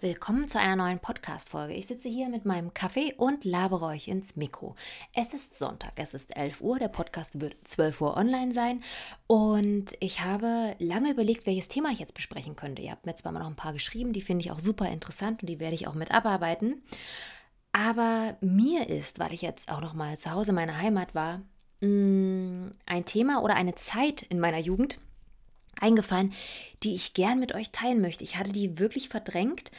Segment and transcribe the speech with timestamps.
[0.00, 1.72] Willkommen zu einer neuen Podcast-Folge.
[1.72, 4.74] Ich sitze hier mit meinem Kaffee und labere euch ins Mikro.
[5.14, 8.82] Es ist Sonntag, es ist 11 Uhr, der Podcast wird 12 Uhr online sein
[9.28, 12.82] und ich habe lange überlegt, welches Thema ich jetzt besprechen könnte.
[12.82, 15.42] Ihr habt mir zwar mal noch ein paar geschrieben, die finde ich auch super interessant
[15.42, 16.82] und die werde ich auch mit abarbeiten.
[17.70, 21.38] Aber mir ist, weil ich jetzt auch noch mal zu Hause in meiner Heimat war,
[21.80, 24.98] mm, ein Thema oder eine Zeit in meiner Jugend,
[25.80, 26.32] eingefallen,
[26.82, 28.24] die ich gern mit euch teilen möchte.
[28.24, 29.70] Ich hatte die wirklich verdrängt.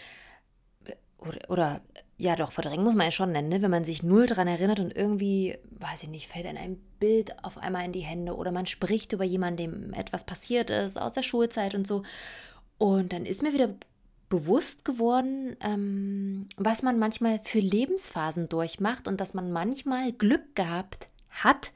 [1.17, 1.81] Oder, oder
[2.17, 3.61] ja, doch, verdrängen muss man ja schon nennen, ne?
[3.61, 7.43] wenn man sich null daran erinnert und irgendwie, weiß ich nicht, fällt in ein Bild
[7.43, 11.13] auf einmal in die Hände oder man spricht über jemanden, dem etwas passiert ist aus
[11.13, 12.03] der Schulzeit und so.
[12.77, 13.75] Und dann ist mir wieder
[14.29, 21.09] bewusst geworden, ähm, was man manchmal für Lebensphasen durchmacht und dass man manchmal Glück gehabt
[21.29, 21.71] hat,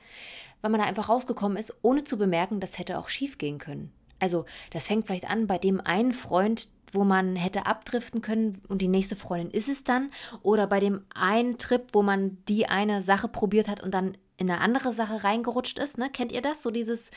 [0.61, 3.91] weil man da einfach rausgekommen ist, ohne zu bemerken, das hätte auch schief gehen können.
[4.19, 8.81] Also das fängt vielleicht an bei dem einen Freund, wo man hätte abdriften können und
[8.81, 10.11] die nächste Freundin ist es dann.
[10.41, 14.49] Oder bei dem einen Trip, wo man die eine Sache probiert hat und dann in
[14.49, 15.97] eine andere Sache reingerutscht ist.
[15.97, 16.09] Ne?
[16.09, 16.61] Kennt ihr das?
[16.61, 17.11] So dieses,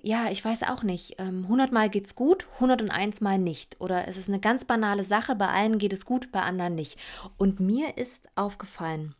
[0.00, 1.20] ja, ich weiß auch nicht.
[1.20, 3.80] 100 ähm, Mal geht's gut, 101 Mal nicht.
[3.80, 6.98] Oder es ist eine ganz banale Sache, bei allen geht es gut, bei anderen nicht.
[7.36, 9.14] Und mir ist aufgefallen,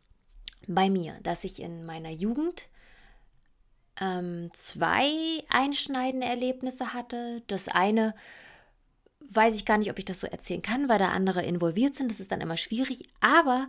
[0.66, 2.68] bei mir, dass ich in meiner Jugend
[4.00, 7.42] ähm, zwei einschneidende Erlebnisse hatte.
[7.46, 8.14] Das eine
[9.20, 12.10] weiß ich gar nicht, ob ich das so erzählen kann, weil da andere involviert sind.
[12.10, 13.08] Das ist dann immer schwierig.
[13.20, 13.68] Aber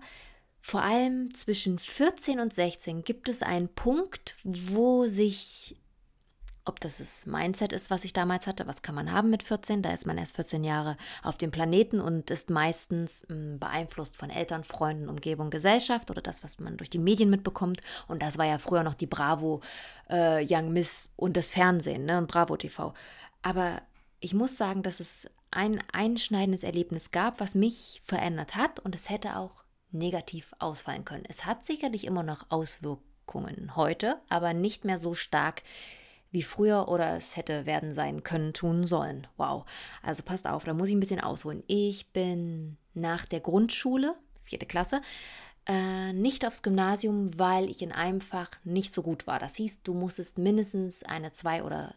[0.59, 5.75] vor allem zwischen 14 und 16 gibt es einen Punkt, wo sich
[6.65, 9.81] ob das das Mindset ist, was ich damals hatte, was kann man haben mit 14?
[9.81, 14.15] Da ist man erst 14 Jahre auf dem Planeten und ist meistens mh, hm, beeinflusst
[14.15, 17.81] von Eltern, Freunden, Umgebung, Gesellschaft oder das, was man durch die Medien mitbekommt.
[18.07, 19.61] Und das war ja früher noch die Bravo,
[20.09, 22.93] äh, Young Miss und das Fernsehen ne, und Bravo TV.
[23.41, 23.81] Aber
[24.21, 29.09] ich muss sagen, dass es ein einschneidendes Erlebnis gab, was mich verändert hat und es
[29.09, 31.25] hätte auch negativ ausfallen können.
[31.27, 35.61] Es hat sicherlich immer noch Auswirkungen heute, aber nicht mehr so stark
[36.33, 39.27] wie früher oder es hätte werden sein können, tun sollen.
[39.37, 39.65] Wow.
[40.01, 41.63] Also passt auf, da muss ich ein bisschen ausholen.
[41.67, 45.01] Ich bin nach der Grundschule, vierte Klasse,
[45.67, 49.37] äh, nicht aufs Gymnasium, weil ich in einem Fach nicht so gut war.
[49.37, 51.93] Das hieß, du musstest mindestens eine zwei oder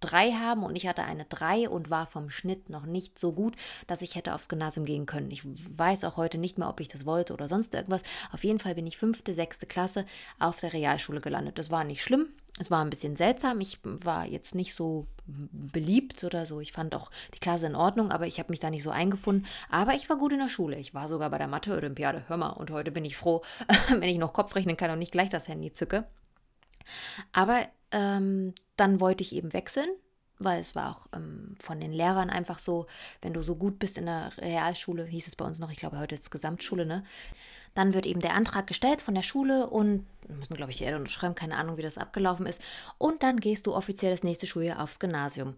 [0.00, 3.54] drei haben und ich hatte eine drei und war vom Schnitt noch nicht so gut,
[3.86, 5.30] dass ich hätte aufs Gymnasium gehen können.
[5.30, 8.02] Ich weiß auch heute nicht mehr, ob ich das wollte oder sonst irgendwas.
[8.32, 10.04] Auf jeden Fall bin ich fünfte, sechste Klasse
[10.38, 11.58] auf der Realschule gelandet.
[11.58, 12.28] Das war nicht schlimm.
[12.58, 13.60] Es war ein bisschen seltsam.
[13.60, 16.60] Ich war jetzt nicht so beliebt oder so.
[16.60, 19.46] Ich fand auch die Klasse in Ordnung, aber ich habe mich da nicht so eingefunden.
[19.68, 20.78] Aber ich war gut in der Schule.
[20.78, 22.24] Ich war sogar bei der Mathe-Olympiade.
[22.28, 23.42] Hör mal, und heute bin ich froh,
[23.90, 26.06] wenn ich noch Kopf rechnen kann und nicht gleich das Handy zücke.
[27.32, 29.88] Aber ähm, dann wollte ich eben wechseln,
[30.38, 32.86] weil es war auch ähm, von den Lehrern einfach so,
[33.20, 35.98] wenn du so gut bist in der Realschule, hieß es bei uns noch, ich glaube
[35.98, 37.04] heute ist es Gesamtschule, ne?
[37.76, 41.02] Dann wird eben der Antrag gestellt von der Schule und müssen, glaube ich, die Eltern
[41.02, 42.60] unterschreiben, keine Ahnung, wie das abgelaufen ist.
[42.98, 45.54] Und dann gehst du offiziell das nächste Schuljahr aufs Gymnasium.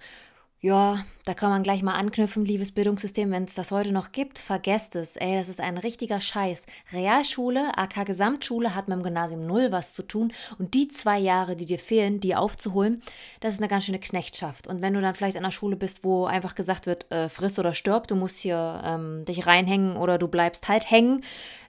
[0.61, 4.41] Ja, da kann man gleich mal anknüpfen, liebes Bildungssystem, wenn es das heute noch gibt,
[4.41, 5.15] vergesst es.
[5.15, 6.67] Ey, das ist ein richtiger Scheiß.
[6.93, 11.55] Realschule, AK Gesamtschule hat mit dem Gymnasium null was zu tun und die zwei Jahre,
[11.55, 13.05] die dir fehlen, die aufzuholen,
[13.39, 14.67] das ist eine ganz schöne Knechtschaft.
[14.67, 17.61] Und wenn du dann vielleicht an einer Schule bist, wo einfach gesagt wird, äh, friss
[17.61, 21.23] oder stirb, du musst hier ähm, dich reinhängen oder du bleibst halt hängen,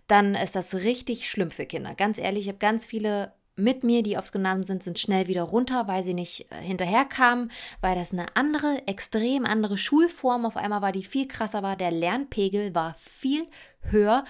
[0.10, 1.96] dann ist das richtig schlimm für Kinder.
[1.96, 5.44] Ganz ehrlich, ich habe ganz viele mit mir, die aufs Gymnasium sind, sind schnell wieder
[5.44, 10.82] runter, weil sie nicht äh, hinterherkamen, weil das eine andere, extrem andere Schulform auf einmal
[10.82, 11.76] war, die viel krasser war.
[11.76, 13.48] Der Lernpegel war viel
[13.82, 14.24] höher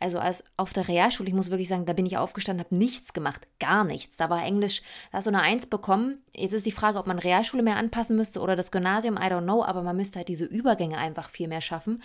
[0.00, 3.12] also als auf der Realschule, ich muss wirklich sagen, da bin ich aufgestanden, habe nichts
[3.12, 4.16] gemacht, gar nichts.
[4.16, 4.80] Da war Englisch,
[5.12, 6.22] da hast du eine Eins bekommen.
[6.34, 9.42] Jetzt ist die Frage, ob man Realschule mehr anpassen müsste oder das Gymnasium, I don't
[9.42, 12.02] know, aber man müsste halt diese Übergänge einfach viel mehr schaffen.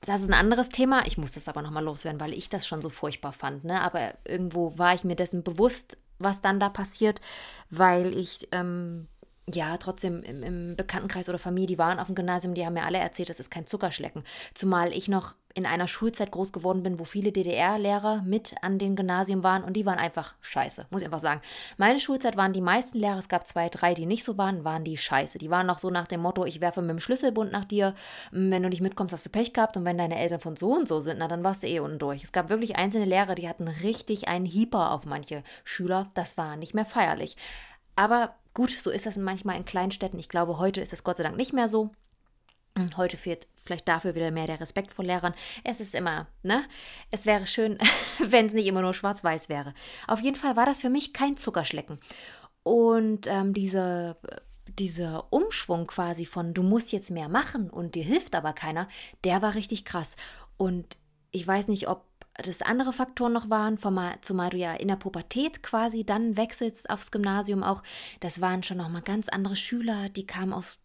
[0.00, 1.06] Das ist ein anderes Thema.
[1.06, 3.64] Ich muss das aber nochmal loswerden, weil ich das schon so furchtbar fand.
[3.64, 3.80] Ne?
[3.80, 7.20] Aber irgendwo war ich mir dessen bewusst, was dann da passiert,
[7.70, 9.06] weil ich ähm,
[9.52, 12.84] ja, trotzdem im, im, Bekanntenkreis oder Familie, die waren auf dem Gymnasium, die haben mir
[12.84, 14.24] alle erzählt, das ist kein Zuckerschlecken.
[14.54, 18.94] Zumal ich noch in einer Schulzeit groß geworden bin, wo viele DDR-Lehrer mit an den
[18.96, 21.40] Gymnasien waren und die waren einfach scheiße, muss ich einfach sagen.
[21.78, 24.84] Meine Schulzeit waren die meisten Lehrer, es gab zwei, drei, die nicht so waren, waren
[24.84, 25.38] die scheiße.
[25.38, 27.94] Die waren noch so nach dem Motto, ich werfe mit dem Schlüsselbund nach dir,
[28.32, 30.88] wenn du nicht mitkommst, hast du Pech gehabt und wenn deine Eltern von so und
[30.88, 32.22] so sind, na dann warst du eh unten durch.
[32.22, 36.56] Es gab wirklich einzelne Lehrer, die hatten richtig einen Hieper auf manche Schüler, das war
[36.56, 37.36] nicht mehr feierlich.
[37.94, 40.18] Aber Gut, so ist das manchmal in Kleinstädten.
[40.18, 41.90] Ich glaube, heute ist es Gott sei Dank nicht mehr so.
[42.74, 45.34] Hm, heute fehlt vielleicht dafür wieder mehr der Respekt vor Lehrern.
[45.62, 46.64] Es ist immer, ne?
[47.10, 47.76] Es wäre schön,
[48.18, 49.74] wenn es nicht immer nur schwarz-weiß wäre.
[50.06, 51.98] Auf jeden Fall war das für mich kein Zuckerschlecken.
[52.62, 54.16] Und ähm, diese
[54.66, 58.88] dieser Umschwung quasi von du musst jetzt mehr machen und dir hilft aber keiner,
[59.24, 60.16] der war richtig krass.
[60.56, 60.96] Und
[61.30, 62.06] ich weiß nicht, ob
[62.42, 67.10] das andere Faktoren noch waren, zumal du ja in der Pubertät quasi dann wechselst aufs
[67.10, 67.82] Gymnasium auch.
[68.20, 70.78] Das waren schon nochmal ganz andere Schüler, die kamen aus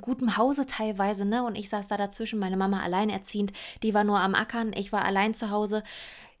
[0.00, 1.42] gutem Hause teilweise, ne?
[1.44, 3.52] Und ich saß da dazwischen, meine Mama alleinerziehend,
[3.82, 5.82] die war nur am Ackern, ich war allein zu Hause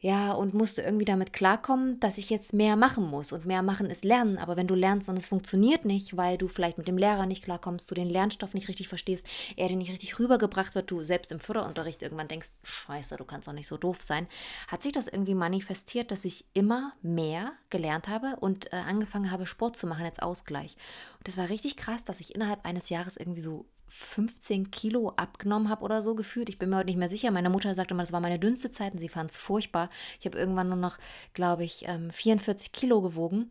[0.04, 3.32] ja, und musste irgendwie damit klarkommen, dass ich jetzt mehr machen muss.
[3.32, 4.36] Und mehr machen ist lernen.
[4.36, 7.42] Aber wenn du lernst und es funktioniert nicht, weil du vielleicht mit dem Lehrer nicht
[7.42, 11.32] klarkommst, du den Lernstoff nicht richtig verstehst, er dir nicht richtig rübergebracht wird, du selbst
[11.32, 14.26] im Förderunterricht irgendwann denkst, scheiße, du kannst doch nicht so doof sein,
[14.68, 19.46] hat sich das irgendwie manifestiert, dass ich immer mehr gelernt habe und äh, angefangen habe,
[19.46, 20.76] Sport zu machen als Ausgleich.
[21.16, 25.68] Und das war richtig krass, dass ich innerhalb eines Jahres irgendwie so 15 Kilo abgenommen
[25.68, 26.48] habe oder so gefühlt.
[26.48, 27.30] Ich bin mir heute nicht mehr sicher.
[27.30, 29.90] Meine Mutter sagte immer, das war meine dünnste Zeit und sie fand es furchtbar.
[30.18, 30.98] Ich habe irgendwann nur noch,
[31.32, 33.50] glaube ich, 44 ähm, Kilo gewogen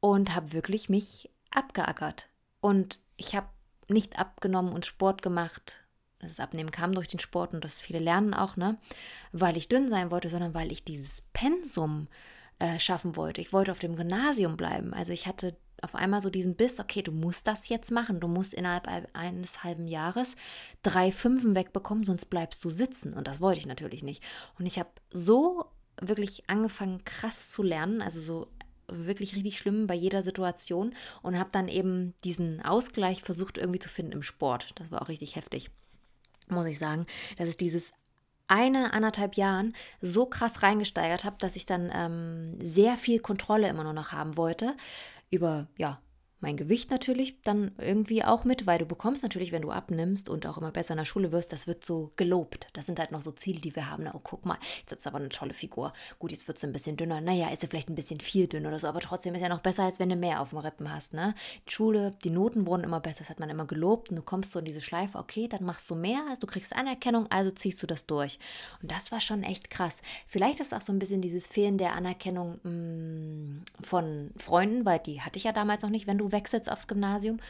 [0.00, 2.28] und habe wirklich mich abgeackert.
[2.60, 3.48] Und ich habe
[3.88, 5.80] nicht abgenommen und Sport gemacht.
[6.18, 8.78] Das Abnehmen kam durch den Sport und das viele lernen auch, ne?
[9.32, 12.08] Weil ich dünn sein wollte, sondern weil ich dieses Pensum
[12.58, 13.40] äh, schaffen wollte.
[13.40, 14.94] Ich wollte auf dem Gymnasium bleiben.
[14.94, 18.18] Also ich hatte auf einmal so diesen Biss, okay, du musst das jetzt machen.
[18.18, 20.34] Du musst innerhalb eines halben Jahres
[20.82, 23.14] drei Fünfen wegbekommen, sonst bleibst du sitzen.
[23.14, 24.22] Und das wollte ich natürlich nicht.
[24.58, 25.66] Und ich habe so
[26.00, 28.48] wirklich angefangen, krass zu lernen, also so
[28.88, 33.88] wirklich richtig schlimm bei jeder Situation und habe dann eben diesen Ausgleich versucht irgendwie zu
[33.88, 34.72] finden im Sport.
[34.74, 35.70] Das war auch richtig heftig,
[36.48, 37.06] muss ich sagen,
[37.38, 37.94] dass ich dieses
[38.46, 43.84] eine, anderthalb Jahren so krass reingesteigert habe, dass ich dann ähm, sehr viel Kontrolle immer
[43.84, 44.74] nur noch haben wollte
[45.34, 46.00] über, ja,
[46.44, 50.46] mein Gewicht natürlich dann irgendwie auch mit, weil du bekommst natürlich, wenn du abnimmst und
[50.46, 52.66] auch immer besser in der Schule wirst, das wird so gelobt.
[52.74, 54.06] Das sind halt noch so Ziele, die wir haben.
[54.12, 55.94] Oh, guck mal, jetzt ist aber eine tolle Figur.
[56.18, 57.22] Gut, jetzt wird sie ein bisschen dünner.
[57.22, 59.62] Naja, ist sie vielleicht ein bisschen viel dünner oder so, aber trotzdem ist ja noch
[59.62, 61.14] besser, als wenn du mehr auf dem Rippen hast.
[61.14, 61.34] Ne?
[61.66, 64.52] Die Schule, die Noten wurden immer besser, das hat man immer gelobt und du kommst
[64.52, 67.82] so in diese Schleife, okay, dann machst du mehr, also du kriegst Anerkennung, also ziehst
[67.82, 68.38] du das durch.
[68.82, 70.02] Und das war schon echt krass.
[70.26, 74.98] Vielleicht ist auch so ein bisschen dieses Fehlen der Anerkennung mh, mm, von Freunden, weil
[74.98, 77.40] die hatte ich ja damals noch nicht, wenn du wechselst aufs Gymnasium.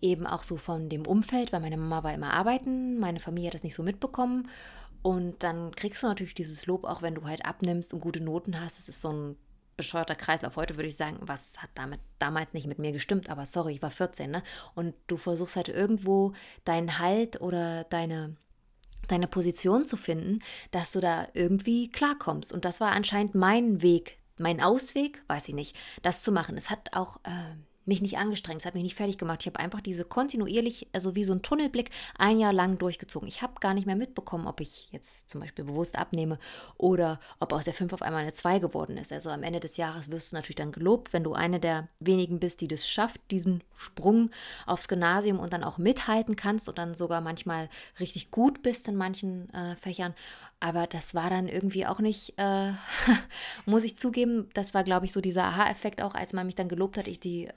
[0.00, 3.54] Eben auch so von dem Umfeld, weil meine Mama war immer arbeiten, meine Familie hat
[3.54, 4.48] das nicht so mitbekommen.
[5.02, 8.60] Und dann kriegst du natürlich dieses Lob, auch wenn du halt abnimmst und gute Noten
[8.60, 8.78] hast.
[8.78, 9.36] Es ist so ein
[9.76, 10.56] bescheuerter Kreislauf.
[10.56, 13.82] Heute würde ich sagen, was hat damit damals nicht mit mir gestimmt, aber sorry, ich
[13.82, 14.42] war 14, ne?
[14.74, 16.34] Und du versuchst halt irgendwo
[16.64, 18.36] deinen Halt oder deine
[19.08, 20.40] deine Position zu finden,
[20.70, 22.52] dass du da irgendwie klarkommst.
[22.52, 26.56] Und das war anscheinend mein Weg, mein Ausweg, weiß ich nicht, das zu machen.
[26.56, 27.56] Es hat auch äh,
[27.86, 29.40] mich nicht angestrengt, es hat mich nicht fertig gemacht.
[29.40, 33.28] Ich habe einfach diese kontinuierlich, also wie so ein Tunnelblick, ein Jahr lang durchgezogen.
[33.28, 36.38] Ich habe gar nicht mehr mitbekommen, ob ich jetzt zum Beispiel bewusst abnehme
[36.76, 39.12] oder ob aus der 5 auf einmal eine 2 geworden ist.
[39.12, 42.38] Also am Ende des Jahres wirst du natürlich dann gelobt, wenn du eine der wenigen
[42.38, 44.30] bist, die das schafft, diesen Sprung
[44.66, 47.68] aufs Gymnasium und dann auch mithalten kannst und dann sogar manchmal
[47.98, 50.14] richtig gut bist in manchen äh, Fächern.
[50.60, 52.72] Aber das war dann irgendwie auch nicht, äh,
[53.66, 56.68] muss ich zugeben, das war, glaube ich, so dieser Aha-Effekt auch, als man mich dann
[56.68, 57.48] gelobt hat, ich die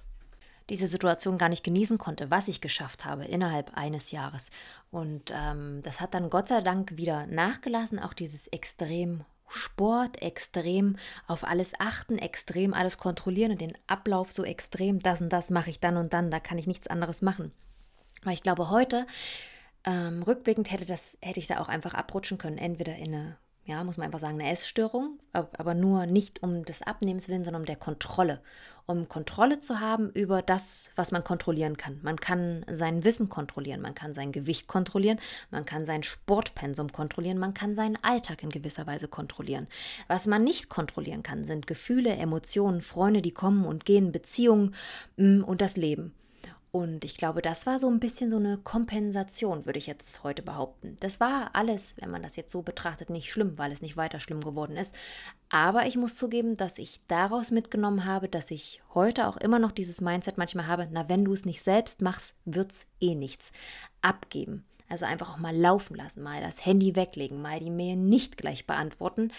[0.69, 4.49] diese Situation gar nicht genießen konnte, was ich geschafft habe innerhalb eines Jahres.
[4.91, 10.95] Und ähm, das hat dann Gott sei Dank wieder nachgelassen, auch dieses extrem Sport, extrem
[11.27, 15.69] auf alles achten, extrem alles kontrollieren und den Ablauf so extrem, das und das mache
[15.69, 17.51] ich dann und dann, da kann ich nichts anderes machen.
[18.23, 19.05] Weil ich glaube, heute,
[19.85, 23.81] ähm, rückblickend, hätte, das, hätte ich da auch einfach abrutschen können, entweder in eine ja,
[23.85, 27.65] muss man einfach sagen, eine Essstörung, aber nur nicht um des Abnehmens willen, sondern um
[27.65, 28.41] der Kontrolle
[28.85, 31.99] um Kontrolle zu haben über das, was man kontrollieren kann.
[32.01, 35.19] Man kann sein Wissen kontrollieren, man kann sein Gewicht kontrollieren,
[35.51, 39.67] man kann sein Sportpensum kontrollieren, man kann seinen Alltag in gewisser Weise kontrollieren.
[40.07, 44.75] Was man nicht kontrollieren kann, sind Gefühle, Emotionen, Freunde, die kommen und gehen, Beziehungen
[45.17, 46.13] mm, und das Leben.
[46.75, 50.41] Und ich glaube, das war so ein bisschen so eine Kompensation, würde ich jetzt heute
[50.41, 50.97] behaupten.
[51.01, 54.19] Das war alles, wenn man das jetzt so betrachtet, nicht schlimm, weil es nicht weiter
[54.19, 54.95] schlimm geworden ist.
[55.49, 59.71] Aber ich muss zugeben, dass ich daraus mitgenommen habe, dass ich heute auch immer noch
[59.71, 63.51] dieses Mindset manchmal habe, na, wenn du es nicht selbst machst, wird es eh nichts.
[64.01, 64.65] Abgeben.
[64.89, 68.65] Also einfach auch mal laufen lassen, mal das Handy weglegen, mal die Mail nicht gleich
[68.65, 69.31] beantworten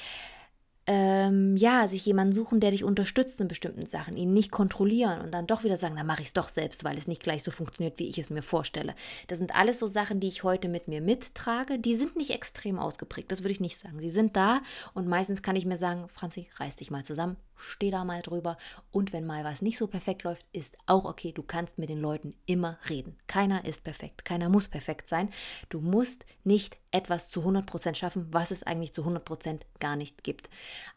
[0.87, 5.33] ähm, ja, sich jemanden suchen, der dich unterstützt in bestimmten Sachen, ihn nicht kontrollieren und
[5.33, 7.50] dann doch wieder sagen, dann mache ich es doch selbst, weil es nicht gleich so
[7.50, 8.95] funktioniert, wie ich es mir vorstelle.
[9.29, 11.79] Das sind alles so Sachen, die ich heute mit mir mittrage.
[11.79, 13.99] Die sind nicht extrem ausgeprägt, das würde ich nicht sagen.
[14.00, 14.61] Sie sind da
[14.93, 18.56] und meistens kann ich mir sagen, Franzi, reiß dich mal zusammen, steh da mal drüber.
[18.90, 21.33] Und wenn mal was nicht so perfekt läuft, ist auch okay.
[21.33, 23.16] Du kannst mit den Leuten immer reden.
[23.26, 24.25] Keiner ist perfekt.
[24.25, 25.28] Keiner muss perfekt sein.
[25.68, 30.49] Du musst nicht etwas zu 100% schaffen, was es eigentlich zu 100% gar nicht gibt.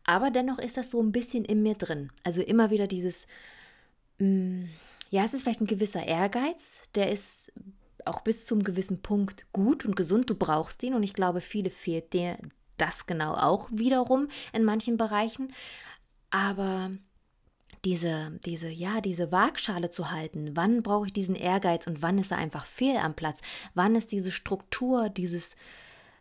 [0.03, 2.11] Aber dennoch ist das so ein bisschen in mir drin.
[2.23, 3.27] Also immer wieder dieses,
[4.19, 4.69] mh, mm,
[5.09, 7.53] ja, es ist vielleicht ein gewisser Ehrgeiz, der ist
[8.05, 10.29] auch bis zum gewissen Punkt gut und gesund.
[10.29, 12.37] Du brauchst ihn und ich glaube, viele fehlt dir
[12.77, 15.53] das genau auch wiederum in manchen Bereichen.
[16.29, 16.91] Aber
[17.85, 22.31] diese, diese, ja, diese Waagschale zu halten, wann brauche ich diesen Ehrgeiz und wann ist
[22.31, 23.41] er einfach fehl am Platz?
[23.73, 25.55] Wann ist diese Struktur, dieses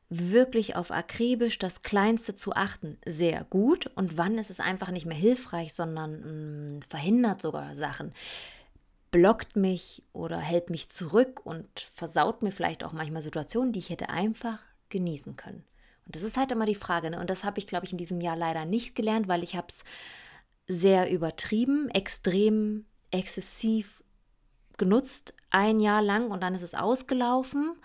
[0.08, 5.06] wirklich auf akribisch das Kleinste zu achten, sehr gut und wann ist es einfach nicht
[5.06, 8.12] mehr hilfreich, sondern mh, mm, verhindert sogar Sachen
[9.16, 13.88] blockt mich oder hält mich zurück und versaut mir vielleicht auch manchmal Situationen, die ich
[13.88, 15.64] hätte einfach genießen können.
[16.06, 17.10] Und das ist halt immer die Frage.
[17.10, 17.20] Ne?
[17.20, 19.66] Und das habe ich, glaube ich, in diesem Jahr leider nicht gelernt, weil ich habe
[19.68, 19.84] es
[20.68, 24.02] sehr übertrieben, extrem, exzessiv
[24.76, 27.76] genutzt, ein Jahr lang und dann ist es ausgelaufen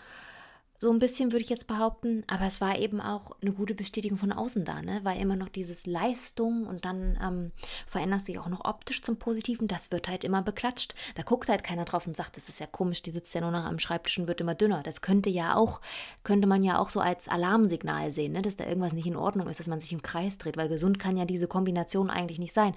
[0.82, 4.18] so ein bisschen würde ich jetzt behaupten, aber es war eben auch eine gute Bestätigung
[4.18, 5.00] von außen da, ne?
[5.04, 7.52] weil immer noch dieses Leistung und dann ähm,
[7.86, 10.96] verändert sich auch noch optisch zum Positiven, das wird halt immer beklatscht.
[11.14, 13.52] Da guckt halt keiner drauf und sagt, das ist ja komisch, die sitzt ja nur
[13.52, 14.82] noch am Schreibtisch und wird immer dünner.
[14.82, 15.82] Das könnte ja auch,
[16.24, 18.42] könnte man ja auch so als Alarmsignal sehen, ne?
[18.42, 20.98] dass da irgendwas nicht in Ordnung ist, dass man sich im Kreis dreht, weil gesund
[20.98, 22.74] kann ja diese Kombination eigentlich nicht sein.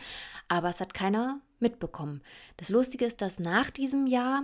[0.49, 2.21] Aber es hat keiner mitbekommen.
[2.59, 4.43] Das Lustige ist, dass nach diesem Jahr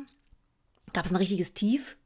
[0.95, 1.99] gab es ein richtiges Tief,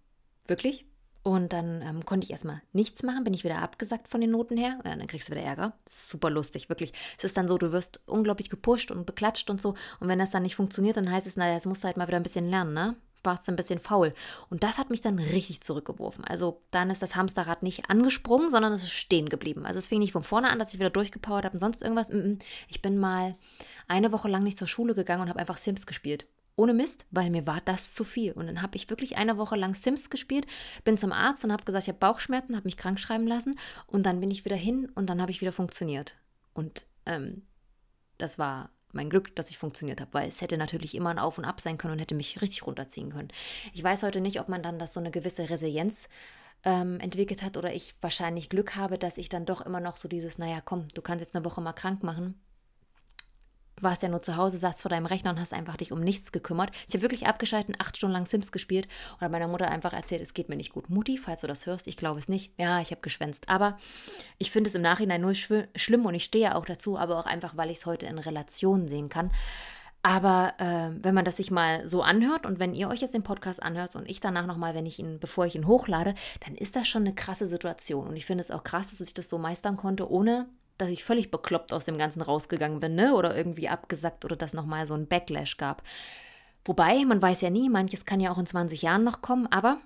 [0.49, 0.85] wirklich,
[1.25, 4.59] und dann ähm, konnte ich erstmal nichts machen, bin ich wieder abgesagt von den Noten
[4.59, 4.79] her.
[4.85, 5.73] Ja, dann kriegst du wieder Ärger.
[5.89, 6.93] super lustig, wirklich.
[7.17, 9.71] Es ist dann so, du wirst unglaublich gepusht und beklatscht und so.
[10.01, 12.07] Und wenn das dann nicht funktioniert, dann heißt es, naja, jetzt musst du halt mal
[12.07, 12.97] wieder ein bisschen lernen, ne?
[13.23, 14.13] Warst du ein bisschen faul.
[14.51, 16.27] Und das hat mich dann richtig zurückgeworfen.
[16.27, 19.65] Also dann ist das Hamsterrad nicht angesprungen, sondern es ist stehen geblieben.
[19.65, 22.13] Also es fing nicht von vorne an, dass ich wieder durchgepowert habe und sonst irgendwas.
[22.69, 23.35] Ich bin mal
[23.89, 26.27] eine Woche lang nicht zur Schule gegangen und habe einfach Sims gespielt.
[26.57, 28.33] Ohne Mist, weil mir war das zu viel.
[28.33, 30.47] Und dann habe ich wirklich eine Woche lang Sims gespielt,
[30.85, 34.07] bin zum Arzt und habe gesagt, ich habe Bauchschmerzen, habe mich krank schreiben lassen und
[34.07, 36.15] dann bin ich wieder hin und dann habe ich wieder funktioniert.
[36.53, 37.43] Und ähm,
[38.19, 41.39] das war mein Glück, dass ich funktioniert habe, weil es hätte natürlich immer ein Auf
[41.39, 43.29] und Ab sein können und hätte mich richtig runterziehen können.
[43.73, 46.09] Ich weiß heute nicht, ob man dann das so eine gewisse Resilienz
[46.63, 50.07] ähm, entwickelt hat oder ich wahrscheinlich Glück habe, dass ich dann doch immer noch so
[50.07, 52.41] dieses, naja, komm, du kannst jetzt eine Woche mal krank machen
[53.81, 56.33] warst ja nur zu Hause, saßt vor deinem Rechner und hast einfach dich um nichts
[56.33, 56.71] gekümmert.
[56.89, 58.89] Ich habe wirklich abgeschaltet, acht Stunden lang Sims gespielt
[59.21, 60.91] habe meiner Mutter einfach erzählt, es geht mir nicht gut.
[60.91, 62.53] Mutti, falls du das hörst, ich glaube es nicht.
[62.59, 63.49] Ja, ich habe geschwänzt.
[63.49, 63.77] Aber
[64.39, 67.57] ich finde es im Nachhinein nur schlimm und ich stehe auch dazu, aber auch einfach,
[67.57, 69.31] weil ich es heute in Relation sehen kann.
[70.03, 73.23] Aber äh, wenn man das sich mal so anhört und wenn ihr euch jetzt den
[73.23, 76.15] Podcast anhört und ich danach nochmal, wenn ich ihn, bevor ich ihn hochlade,
[76.45, 78.07] dann ist das schon eine krasse Situation.
[78.07, 80.47] Und ich finde es auch krass, dass ich das so meistern konnte, ohne
[80.79, 83.15] dass ich völlig bekloppt aus dem Ganzen rausgegangen bin, ne?
[83.15, 85.83] Oder irgendwie abgesackt oder dass nochmal so ein Backlash gab.
[86.65, 89.79] Wobei, man weiß ja nie, manches kann ja auch in 20 Jahren noch kommen, aber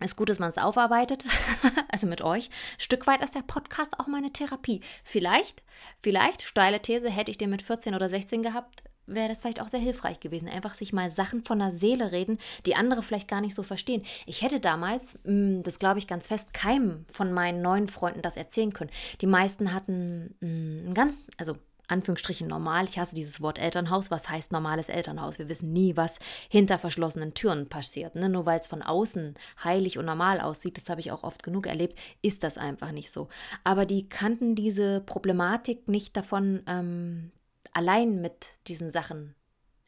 [0.00, 1.24] es ist gut, dass man es aufarbeitet,
[1.88, 2.50] also mit euch.
[2.78, 4.80] Stück weit ist der Podcast auch meine Therapie.
[5.04, 5.62] Vielleicht,
[6.00, 8.82] vielleicht, steile These, hätte ich den mit 14 oder 16 gehabt,
[9.14, 10.48] wäre das vielleicht auch sehr hilfreich gewesen.
[10.48, 14.02] Einfach sich mal Sachen von der Seele reden, die andere vielleicht gar nicht so verstehen.
[14.26, 18.36] Ich hätte damals, mm, das glaube ich ganz fest, keinem von meinen neuen Freunden das
[18.36, 18.90] erzählen können.
[19.20, 21.56] Die meisten hatten mm, ein ganz, also
[21.90, 22.84] Anführungsstrichen normal.
[22.84, 24.10] Ich hasse dieses Wort Elternhaus.
[24.10, 25.38] Was heißt normales Elternhaus?
[25.38, 28.14] Wir wissen nie, was hinter verschlossenen Türen passiert.
[28.14, 28.28] Ne?
[28.28, 31.66] Nur weil es von außen heilig und normal aussieht, das habe ich auch oft genug
[31.66, 33.28] erlebt, ist das einfach nicht so.
[33.64, 37.32] Aber die kannten diese Problematik nicht davon, ähm,
[37.72, 39.34] allein mit diesen Sachen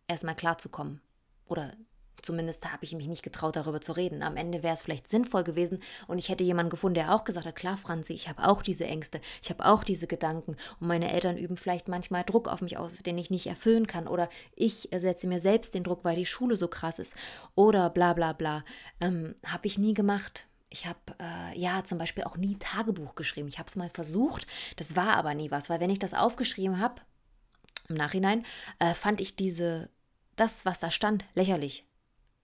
[0.09, 1.01] erstmal klarzukommen.
[1.47, 1.73] Oder
[2.23, 4.23] zumindest habe ich mich nicht getraut, darüber zu reden.
[4.23, 7.47] Am Ende wäre es vielleicht sinnvoll gewesen und ich hätte jemanden gefunden, der auch gesagt
[7.47, 11.13] hat, klar, Franzi, ich habe auch diese Ängste, ich habe auch diese Gedanken und meine
[11.13, 14.89] Eltern üben vielleicht manchmal Druck auf mich aus, den ich nicht erfüllen kann oder ich
[14.97, 17.15] setze mir selbst den Druck, weil die Schule so krass ist
[17.55, 18.65] oder bla bla bla.
[19.01, 20.47] Ähm, habe ich nie gemacht.
[20.71, 23.49] Ich habe äh, ja zum Beispiel auch nie Tagebuch geschrieben.
[23.49, 24.47] Ich habe es mal versucht,
[24.77, 27.03] das war aber nie was, weil wenn ich das aufgeschrieben habe,
[27.93, 28.45] im Nachhinein,
[28.79, 29.91] äh, fand ich diese,
[30.37, 31.85] das, was da stand, lächerlich.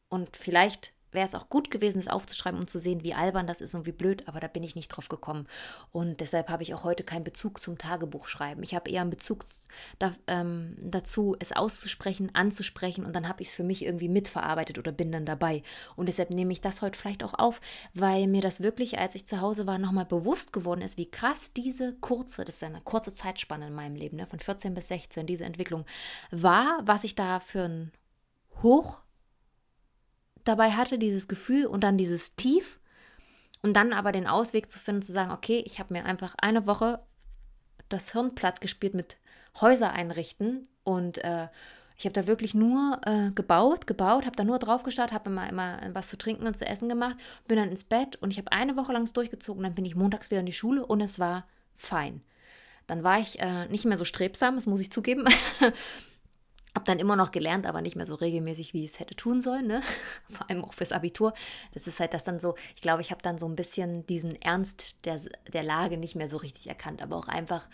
[0.08, 3.60] Und vielleicht wäre es auch gut gewesen, es aufzuschreiben, um zu sehen, wie albern das
[3.60, 5.48] ist und wie blöd, aber da bin ich nicht drauf gekommen.
[5.90, 8.62] Und deshalb habe ich auch heute keinen Bezug zum Tagebuchschreiben.
[8.62, 9.44] Ich habe eher einen Bezug
[9.98, 14.78] da, ähm, dazu, es auszusprechen, anzusprechen und dann habe ich es für mich irgendwie mitverarbeitet
[14.78, 15.64] oder bin dann dabei.
[15.96, 17.60] Und deshalb nehme ich das heute vielleicht auch auf,
[17.94, 21.52] weil mir das wirklich, als ich zu Hause war, nochmal bewusst geworden ist, wie krass
[21.52, 25.26] diese kurze, das ist eine kurze Zeitspanne in meinem Leben, ne, von 14 bis 16,
[25.26, 25.84] diese Entwicklung
[26.30, 27.92] war, was ich da für ein
[28.62, 29.00] Hoch
[30.48, 32.80] dabei hatte, dieses Gefühl und dann dieses Tief
[33.62, 36.66] und dann aber den Ausweg zu finden, zu sagen, okay, ich habe mir einfach eine
[36.66, 37.00] Woche
[37.88, 39.18] das Hirn platt gespielt mit
[39.60, 41.48] Häuser einrichten und äh,
[41.96, 45.48] ich habe da wirklich nur äh, gebaut, gebaut, habe da nur drauf gestarrt, habe immer,
[45.48, 47.16] immer was zu trinken und zu essen gemacht,
[47.48, 50.30] bin dann ins Bett und ich habe eine Woche lang durchgezogen, dann bin ich montags
[50.30, 52.22] wieder in die Schule und es war fein.
[52.86, 55.24] Dann war ich äh, nicht mehr so strebsam, das muss ich zugeben.
[56.74, 59.40] habe dann immer noch gelernt, aber nicht mehr so regelmäßig, wie ich es hätte tun
[59.40, 59.66] sollen.
[59.66, 59.82] Ne?
[60.30, 61.32] Vor allem auch fürs Abitur.
[61.74, 64.40] Das ist halt das dann so, ich glaube, ich habe dann so ein bisschen diesen
[64.40, 65.20] Ernst der,
[65.52, 67.68] der Lage nicht mehr so richtig erkannt, aber auch einfach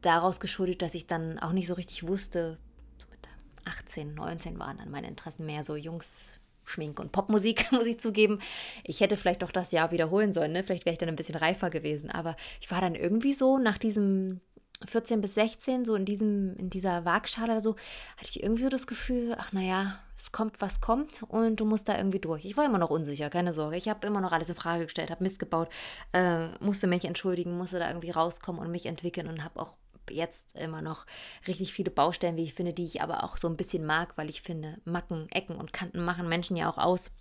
[0.00, 2.58] daraus geschuldet, dass ich dann auch nicht so richtig wusste,
[2.98, 3.28] so mit
[3.66, 8.38] 18, 19 waren dann meine Interessen mehr so Jungs, Schmink und Popmusik, muss ich zugeben.
[8.84, 10.64] Ich hätte vielleicht doch das Jahr wiederholen sollen, ne?
[10.64, 12.10] Vielleicht wäre ich dann ein bisschen reifer gewesen.
[12.10, 14.40] Aber ich war dann irgendwie so nach diesem
[14.84, 17.76] 14 bis 16, so in, diesem, in dieser Waagschale oder so,
[18.16, 21.88] hatte ich irgendwie so das Gefühl, ach naja, es kommt, was kommt und du musst
[21.88, 22.44] da irgendwie durch.
[22.44, 23.76] Ich war immer noch unsicher, keine Sorge.
[23.76, 25.68] Ich habe immer noch alles in Frage gestellt, habe Mist gebaut,
[26.12, 29.74] äh, musste mich entschuldigen, musste da irgendwie rauskommen und mich entwickeln und habe auch
[30.10, 31.06] jetzt immer noch
[31.46, 34.28] richtig viele Baustellen, wie ich finde, die ich aber auch so ein bisschen mag, weil
[34.28, 37.12] ich finde, Macken, Ecken und Kanten machen Menschen ja auch aus.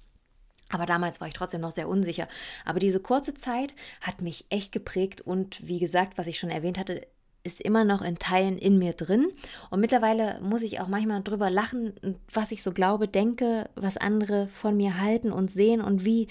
[0.69, 2.27] Aber damals war ich trotzdem noch sehr unsicher.
[2.63, 6.77] Aber diese kurze Zeit hat mich echt geprägt und wie gesagt, was ich schon erwähnt
[6.77, 7.07] hatte,
[7.43, 9.27] ist immer noch in Teilen in mir drin.
[9.69, 11.93] Und mittlerweile muss ich auch manchmal drüber lachen,
[12.33, 16.27] was ich so glaube, denke, was andere von mir halten und sehen und wie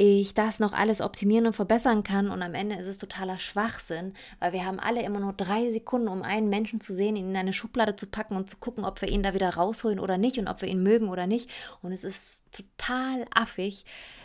[0.00, 2.30] ich das noch alles optimieren und verbessern kann.
[2.30, 6.06] Und am Ende ist es totaler Schwachsinn, weil wir haben alle immer nur drei Sekunden,
[6.06, 9.02] um einen Menschen zu sehen, ihn in eine Schublade zu packen und zu gucken, ob
[9.02, 11.50] wir ihn da wieder rausholen oder nicht und ob wir ihn mögen oder nicht.
[11.82, 13.84] Und es ist total affig,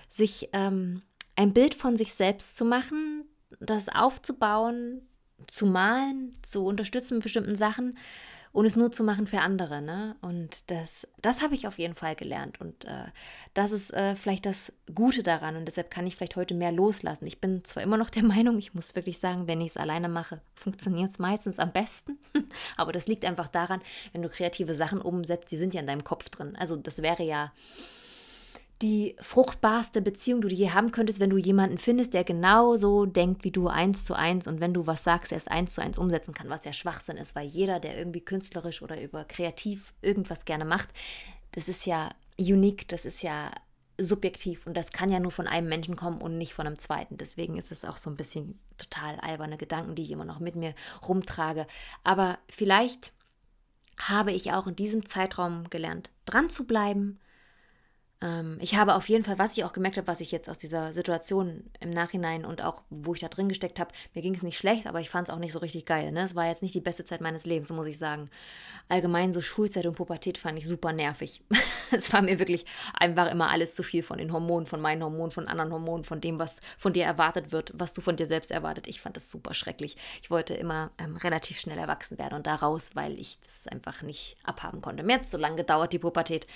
[0.10, 1.02] sich ähm,
[1.36, 3.26] ein Bild von sich selbst zu machen,
[3.60, 5.02] das aufzubauen,
[5.48, 7.98] zu malen, zu unterstützen mit bestimmten Sachen
[8.54, 9.82] und es nur zu machen für andere.
[9.82, 10.16] Ne?
[10.22, 12.62] Und das, das habe ich auf jeden Fall gelernt.
[12.62, 13.06] Und äh,
[13.56, 15.56] das ist äh, vielleicht das Gute daran.
[15.56, 17.26] Und deshalb kann ich vielleicht heute mehr loslassen.
[17.26, 20.08] Ich bin zwar immer noch der Meinung, ich muss wirklich sagen, wenn ich es alleine
[20.08, 22.20] mache, funktioniert es meistens am besten.
[22.78, 23.82] Aber das liegt einfach daran,
[24.12, 26.56] wenn du kreative Sachen umsetzt, die sind ja in deinem Kopf drin.
[26.56, 27.52] Also das wäre ja
[28.82, 33.44] die fruchtbarste Beziehung, die du je haben könntest, wenn du jemanden findest, der genauso denkt
[33.44, 35.98] wie du eins zu eins und wenn du was sagst, er es eins zu eins
[35.98, 40.46] umsetzen kann, was ja Schwachsinn ist, weil jeder, der irgendwie künstlerisch oder über kreativ irgendwas
[40.46, 40.90] gerne macht,
[41.52, 43.52] das ist ja unique, das ist ja
[44.00, 47.18] subjektiv und das kann ja nur von einem Menschen kommen und nicht von einem zweiten.
[47.18, 50.56] Deswegen ist es auch so ein bisschen total alberne Gedanken, die ich immer noch mit
[50.56, 50.74] mir
[51.08, 51.68] rumtrage.
[52.04, 53.14] Aber vielleicht
[53.98, 57.20] habe ich auch in diesem Zeitraum gelernt, dran zu bleiben,
[58.60, 60.94] ich habe auf jeden Fall, was ich auch gemerkt habe, was ich jetzt aus dieser
[60.94, 64.58] Situation im Nachhinein und auch, wo ich da drin gesteckt habe, mir ging es nicht
[64.58, 66.12] schlecht, aber ich fand es auch nicht so richtig geil.
[66.12, 66.22] Ne?
[66.22, 68.30] Es war jetzt nicht die beste Zeit meines Lebens, muss ich sagen.
[68.88, 71.42] Allgemein so Schulzeit und Pubertät fand ich super nervig.
[71.92, 75.32] es war mir wirklich einfach immer alles zu viel von den Hormonen, von meinen Hormonen,
[75.32, 78.52] von anderen Hormonen, von dem, was von dir erwartet wird, was du von dir selbst
[78.52, 78.88] erwartet.
[78.88, 79.98] Ich fand das super schrecklich.
[80.22, 84.02] Ich wollte immer ähm, relativ schnell erwachsen werden und da raus, weil ich das einfach
[84.02, 85.04] nicht abhaben konnte.
[85.04, 86.48] Mir hat es so lange gedauert, die Pubertät.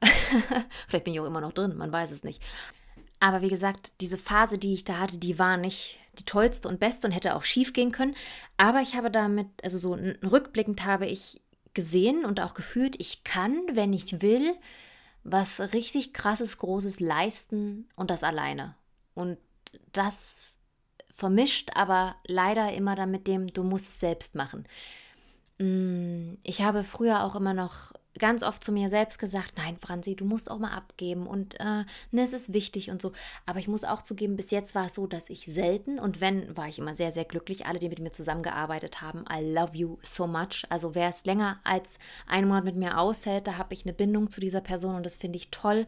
[0.86, 2.42] Vielleicht bin ich auch immer noch drin, man weiß es nicht.
[3.18, 6.78] Aber wie gesagt, diese Phase, die ich da hatte, die war nicht die tollste und
[6.78, 8.14] beste und hätte auch schief gehen können.
[8.58, 11.40] Aber ich habe damit, also so rückblickend habe ich
[11.72, 14.54] gesehen und auch gefühlt, ich kann, wenn ich will,
[15.24, 18.74] was richtig krasses, großes leisten und das alleine.
[19.14, 19.38] Und
[19.92, 20.58] das
[21.10, 24.66] vermischt aber leider immer dann mit dem, du musst es selbst machen.
[25.56, 30.16] Mm, ich habe früher auch immer noch ganz oft zu mir selbst gesagt, nein, Franzi,
[30.16, 33.12] du musst auch mal abgeben und äh, ne, es ist wichtig und so.
[33.46, 36.56] Aber ich muss auch zugeben, bis jetzt war es so, dass ich selten und wenn,
[36.56, 37.66] war ich immer sehr, sehr glücklich.
[37.66, 40.64] Alle, die mit mir zusammengearbeitet haben, I love you so much.
[40.68, 44.30] Also wer es länger als einen Monat mit mir aushält, da habe ich eine Bindung
[44.30, 45.86] zu dieser Person und das finde ich toll,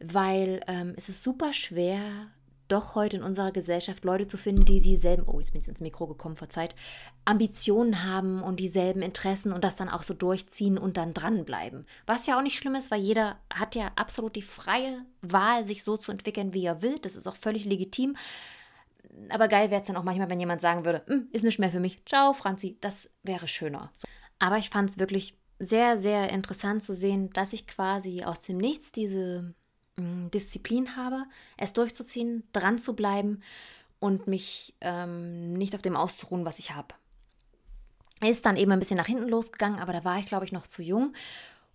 [0.00, 2.28] weil ähm, es ist super schwer,
[2.68, 5.80] doch heute in unserer Gesellschaft Leute zu finden, die dieselben, oh, jetzt bin ich ins
[5.80, 6.74] Mikro gekommen, verzeiht,
[7.24, 11.86] Ambitionen haben und dieselben Interessen und das dann auch so durchziehen und dann dranbleiben.
[12.06, 15.82] Was ja auch nicht schlimm ist, weil jeder hat ja absolut die freie Wahl, sich
[15.82, 16.98] so zu entwickeln, wie er will.
[17.00, 18.16] Das ist auch völlig legitim.
[19.30, 21.70] Aber geil wäre es dann auch manchmal, wenn jemand sagen würde, hm, ist nicht mehr
[21.70, 22.04] für mich.
[22.04, 23.90] Ciao, Franzi, das wäre schöner.
[24.38, 28.58] Aber ich fand es wirklich sehr, sehr interessant zu sehen, dass ich quasi aus dem
[28.58, 29.54] Nichts diese
[30.32, 31.24] Disziplin habe,
[31.56, 33.42] es durchzuziehen, dran zu bleiben
[34.00, 36.94] und mich ähm, nicht auf dem auszuruhen, was ich habe.
[38.20, 40.66] Ist dann eben ein bisschen nach hinten losgegangen, aber da war ich, glaube ich, noch
[40.66, 41.12] zu jung.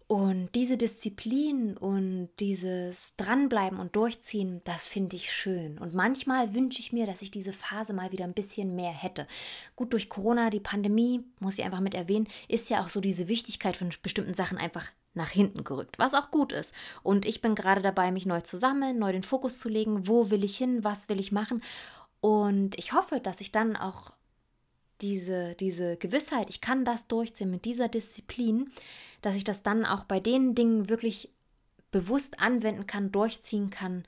[0.07, 5.79] Und diese Disziplin und dieses Dranbleiben und Durchziehen, das finde ich schön.
[5.79, 9.27] Und manchmal wünsche ich mir, dass ich diese Phase mal wieder ein bisschen mehr hätte.
[9.75, 13.27] Gut, durch Corona, die Pandemie, muss ich einfach mit erwähnen, ist ja auch so diese
[13.27, 16.73] Wichtigkeit von bestimmten Sachen einfach nach hinten gerückt, was auch gut ist.
[17.03, 20.29] Und ich bin gerade dabei, mich neu zu sammeln, neu den Fokus zu legen, wo
[20.29, 21.61] will ich hin, was will ich machen.
[22.21, 24.11] Und ich hoffe, dass ich dann auch
[25.01, 28.71] diese, diese Gewissheit, ich kann das durchziehen mit dieser Disziplin,
[29.21, 31.29] dass ich das dann auch bei den Dingen wirklich
[31.91, 34.05] bewusst anwenden kann, durchziehen kann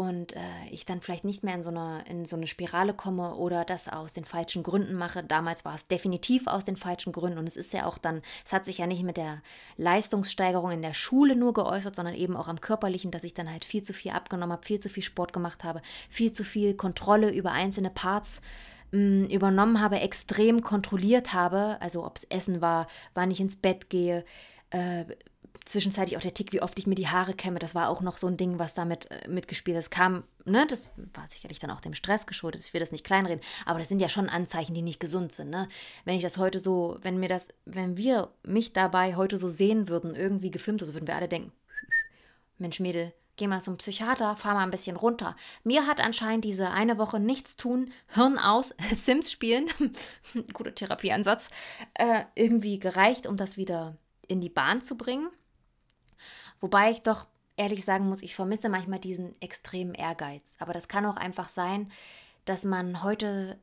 [0.00, 3.34] und äh, ich dann vielleicht nicht mehr in so, eine, in so eine Spirale komme
[3.34, 5.22] oder das aus den falschen Gründen mache.
[5.22, 8.54] Damals war es definitiv aus den falschen Gründen und es ist ja auch dann, es
[8.54, 9.42] hat sich ja nicht mit der
[9.76, 13.66] Leistungssteigerung in der Schule nur geäußert, sondern eben auch am körperlichen, dass ich dann halt
[13.66, 17.30] viel zu viel abgenommen habe, viel zu viel Sport gemacht habe, viel zu viel Kontrolle
[17.30, 18.40] über einzelne Parts
[18.92, 23.56] mh, mm, übernommen habe, extrem kontrolliert habe, also ob es Essen war, wann ich ins
[23.56, 24.24] Bett gehe,
[24.70, 25.04] äh,
[25.64, 27.58] zwischenzeitlich auch der Tick, wie oft ich mir die Haare kämme.
[27.58, 29.76] Das war auch noch so ein Ding, was damit äh, mitgespielt.
[29.76, 32.62] Das kam, ne, das war sicherlich dann auch dem Stress geschuldet.
[32.62, 35.50] Ich will das nicht kleinreden, aber das sind ja schon Anzeichen, die nicht gesund sind,
[35.50, 35.68] ne?
[36.04, 39.88] Wenn ich das heute so, wenn mir das, wenn wir mich dabei heute so sehen
[39.88, 41.52] würden, irgendwie gefilmt, so würden wir alle denken,
[42.58, 45.34] Mensch, Mädel, geh mal zum Psychiater, fahr mal ein bisschen runter.
[45.64, 49.68] Mir hat anscheinend diese eine Woche nichts tun, Hirn aus, Sims spielen,
[50.52, 51.48] guter Therapieansatz,
[51.94, 53.96] äh, irgendwie gereicht, um das wieder
[54.28, 55.28] in die Bahn zu bringen.
[56.60, 60.56] Wobei ich doch ehrlich sagen muss, ich vermisse manchmal diesen extremen Ehrgeiz.
[60.58, 61.90] Aber das kann auch einfach sein,
[62.44, 63.58] dass man heute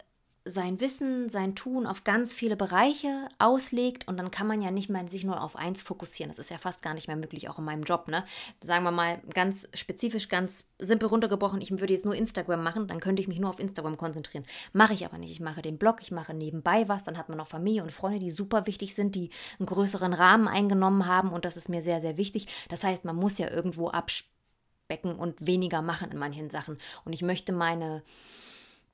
[0.50, 4.90] sein Wissen, sein Tun auf ganz viele Bereiche auslegt und dann kann man ja nicht
[4.90, 6.30] mehr sich nur auf eins fokussieren.
[6.30, 8.08] Das ist ja fast gar nicht mehr möglich, auch in meinem Job.
[8.08, 8.24] Ne?
[8.62, 13.00] Sagen wir mal ganz spezifisch, ganz simpel runtergebrochen, ich würde jetzt nur Instagram machen, dann
[13.00, 14.46] könnte ich mich nur auf Instagram konzentrieren.
[14.74, 15.32] Mache ich aber nicht.
[15.32, 18.20] Ich mache den Blog, ich mache nebenbei was, dann hat man noch Familie und Freunde,
[18.20, 19.30] die super wichtig sind, die
[19.60, 22.48] einen größeren Rahmen eingenommen haben und das ist mir sehr, sehr wichtig.
[22.70, 26.78] Das heißt, man muss ja irgendwo abspecken und weniger machen in manchen Sachen.
[27.06, 28.04] Und ich möchte meine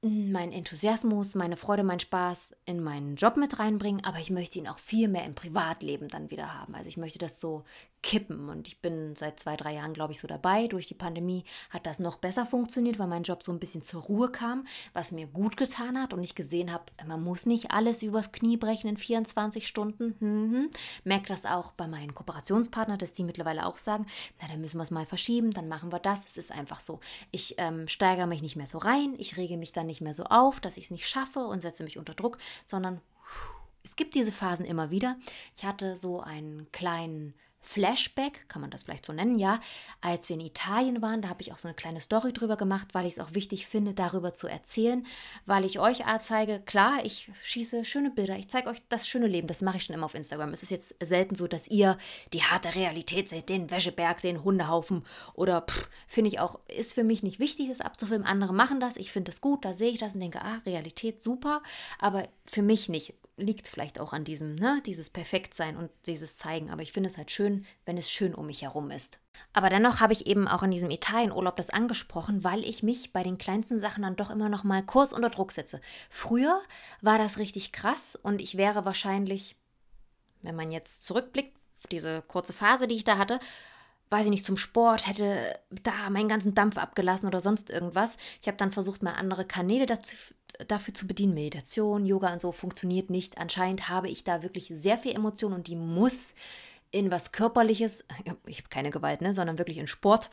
[0.04, 4.68] meinen Enthusiasmus, meine Freude, meinen Spaß in meinen Job mit reinbringen, aber ich möchte ihn
[4.68, 6.76] auch viel mehr im Privatleben dann wieder haben.
[6.76, 7.63] Also ich möchte das so
[8.04, 10.68] kippen und ich bin seit zwei, drei Jahren, glaube ich, so dabei.
[10.68, 14.04] Durch die Pandemie hat das noch besser funktioniert, weil mein Job so ein bisschen zur
[14.04, 18.04] Ruhe kam, was mir gut getan hat und ich gesehen habe, man muss nicht alles
[18.04, 20.16] übers Knie brechen in 24 Stunden.
[20.20, 20.70] Mhm.
[21.06, 24.06] Merke das auch bei meinen Kooperationspartnern, dass die mittlerweile auch sagen,
[24.42, 26.26] na, dann müssen wir es mal verschieben, dann machen wir das.
[26.26, 27.00] Es ist einfach so.
[27.32, 30.26] Ich ähm, steigere mich nicht mehr so rein, ich rege mich dann nicht mehr so
[30.26, 33.00] auf, dass ich es nicht schaffe und setze mich unter Druck, sondern
[33.84, 35.18] es gibt diese Phasen immer wieder.
[35.56, 39.60] Ich hatte so einen kleinen Flashback, kann man das vielleicht so nennen, ja,
[40.02, 42.89] als wir in Italien waren, da habe ich auch so eine kleine Story drüber gemacht,
[42.91, 45.06] weil ich es auch wichtig finde, darüber zu erzählen,
[45.45, 49.47] weil ich euch zeige, klar, ich schieße schöne Bilder, ich zeige euch das schöne Leben,
[49.47, 50.49] das mache ich schon immer auf Instagram.
[50.49, 51.97] Es ist jetzt selten so, dass ihr
[52.34, 55.65] die harte Realität seht, den Wäscheberg, den Hundehaufen oder
[56.08, 58.28] finde ich auch, ist für mich nicht wichtig, das abzufilmen.
[58.28, 61.23] Andere machen das, ich finde das gut, da sehe ich das und denke, ah, Realität
[61.23, 61.63] super,
[61.97, 66.69] aber für mich nicht liegt vielleicht auch an diesem, ne, dieses Perfektsein und dieses Zeigen.
[66.69, 69.19] Aber ich finde es halt schön, wenn es schön um mich herum ist.
[69.54, 73.24] Aber dennoch habe ich eben auch in diesem Italienurlaub das angesprochen, weil ich mich bei
[73.24, 75.82] den kleinsten Sachen dann doch immer noch mal kurz unter Druck setze.
[76.10, 76.62] Früher
[77.02, 79.56] war das richtig krass und ich wäre wahrscheinlich,
[80.41, 81.58] wenn man jetzt zurückblickt,
[81.91, 83.39] diese kurze Phase, die ich da hatte,
[84.10, 88.17] weiß ich nicht, zum Sport, hätte da meinen ganzen Dampf abgelassen oder sonst irgendwas.
[88.41, 90.15] Ich habe dann versucht, mal andere Kanäle dazu,
[90.68, 91.34] dafür zu bedienen.
[91.34, 93.38] Meditation, Yoga und so funktioniert nicht.
[93.38, 96.36] Anscheinend habe ich da wirklich sehr viel Emotion und die muss
[96.92, 98.06] in was Körperliches,
[98.46, 100.30] ich habe keine Gewalt, ne, sondern wirklich in Sport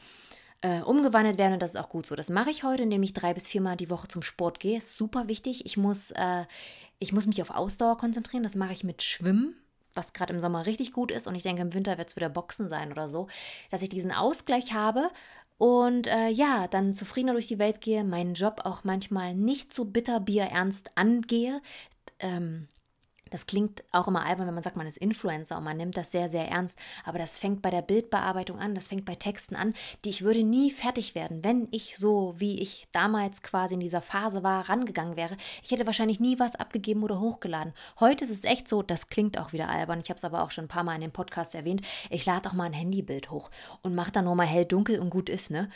[0.62, 2.14] äh, umgewandelt werden und das ist auch gut so.
[2.14, 4.78] Das mache ich heute, indem ich drei bis viermal die Woche zum Sport gehe.
[4.78, 5.64] Ist super wichtig.
[5.64, 6.44] Ich muss, äh,
[6.98, 8.42] ich muss mich auf Ausdauer konzentrieren.
[8.42, 9.56] Das mache ich mit Schwimmen
[9.94, 12.28] was gerade im Sommer richtig gut ist und ich denke, im Winter wird es wieder
[12.28, 13.28] Boxen sein oder so,
[13.70, 15.10] dass ich diesen Ausgleich habe
[15.60, 19.84] und äh, ja, dann zufriedener durch die Welt gehe, meinen Job auch manchmal nicht so
[19.84, 21.60] bitterbier ernst angehe.
[22.18, 22.66] Ähm,
[23.30, 26.10] das klingt auch immer albern, wenn man sagt, man ist Influencer und man nimmt das
[26.10, 26.78] sehr, sehr ernst.
[27.04, 30.42] Aber das fängt bei der Bildbearbeitung an, das fängt bei Texten an, die ich würde
[30.42, 35.16] nie fertig werden, wenn ich so, wie ich damals quasi in dieser Phase war, rangegangen
[35.16, 35.36] wäre.
[35.62, 37.72] Ich hätte wahrscheinlich nie was abgegeben oder hochgeladen.
[37.98, 40.00] Heute ist es echt so, das klingt auch wieder albern.
[40.00, 41.82] Ich habe es aber auch schon ein paar Mal in dem Podcast erwähnt.
[42.10, 43.50] Ich lade auch mal ein Handybild hoch
[43.82, 45.70] und mache dann nur mal hell, dunkel und gut ist, ne?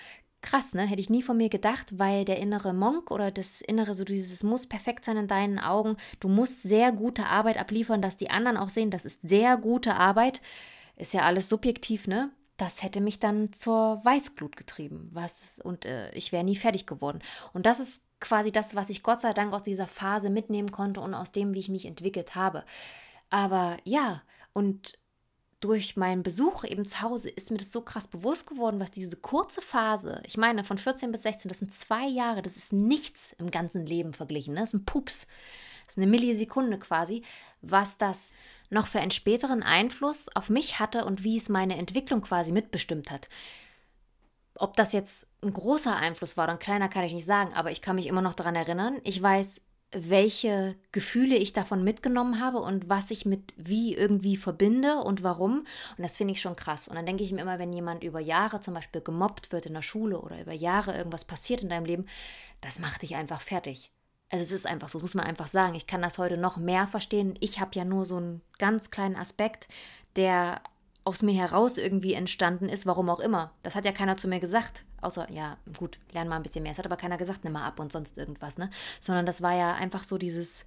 [0.45, 0.83] Krass, ne?
[0.83, 4.43] Hätte ich nie von mir gedacht, weil der innere Monk oder das innere, so dieses
[4.43, 5.97] muss perfekt sein in deinen Augen.
[6.21, 9.97] Du musst sehr gute Arbeit abliefern, dass die anderen auch sehen, das ist sehr gute
[9.97, 10.41] Arbeit.
[10.97, 12.31] Ist ja alles subjektiv, ne?
[12.57, 15.09] Das hätte mich dann zur Weißglut getrieben.
[15.13, 17.21] Was, und äh, ich wäre nie fertig geworden.
[17.53, 21.01] Und das ist quasi das, was ich Gott sei Dank aus dieser Phase mitnehmen konnte
[21.01, 22.65] und aus dem, wie ich mich entwickelt habe.
[23.31, 24.99] Aber ja, und
[25.65, 29.17] durch meinen Besuch eben zu Hause ist mir das so krass bewusst geworden, was diese
[29.17, 33.33] kurze Phase, ich meine von 14 bis 16, das sind zwei Jahre, das ist nichts
[33.39, 34.61] im ganzen Leben verglichen, ne?
[34.61, 35.27] das ist ein Pups,
[35.87, 37.23] das ist eine Millisekunde quasi,
[37.63, 38.33] was das
[38.69, 43.11] noch für einen späteren Einfluss auf mich hatte und wie es meine Entwicklung quasi mitbestimmt
[43.11, 43.31] hat.
[44.57, 47.71] Ob das jetzt ein großer Einfluss war oder ein kleiner, kann ich nicht sagen, aber
[47.71, 49.01] ich kann mich immer noch daran erinnern.
[49.03, 49.63] Ich weiß,
[49.95, 55.67] welche Gefühle ich davon mitgenommen habe und was ich mit wie irgendwie verbinde und warum.
[55.97, 56.89] Und das finde ich schon krass.
[56.89, 59.75] Und dann denke ich mir immer, wenn jemand über Jahre zum Beispiel gemobbt wird in
[59.75, 62.07] der Schule oder über Jahre irgendwas passiert in deinem Leben,
[62.61, 63.93] das macht dich einfach fertig.
[64.31, 65.75] Also es ist einfach so, muss man einfach sagen.
[65.75, 67.35] Ich kann das heute noch mehr verstehen.
[67.41, 69.69] Ich habe ja nur so einen ganz kleinen Aspekt,
[70.17, 70.61] der
[71.05, 73.53] aus mir heraus irgendwie entstanden ist, warum auch immer.
[73.63, 74.85] Das hat ja keiner zu mir gesagt.
[75.03, 76.73] Außer, ja, gut, lern mal ein bisschen mehr.
[76.73, 78.71] Es hat aber keiner gesagt, nimm mal ab und sonst irgendwas, ne?
[79.01, 80.65] Sondern das war ja einfach so dieses